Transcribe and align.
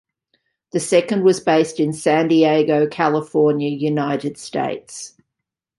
The 0.71 0.79
second 0.79 1.23
was 1.23 1.39
based 1.41 1.79
in 1.79 1.93
San 1.93 2.27
Diego, 2.27 2.87
California, 2.87 3.69
United 3.69 4.35
States. 4.35 5.13